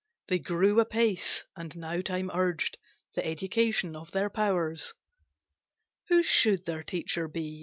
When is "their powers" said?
4.09-4.95